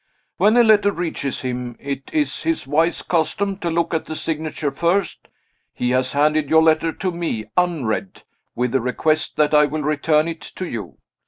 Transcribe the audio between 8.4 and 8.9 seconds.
with a